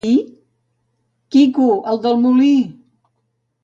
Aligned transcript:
—Qui? 0.03 0.13
—Quico 1.33 1.69
el 1.93 2.03
del 2.07 2.21
molí! 2.27 2.53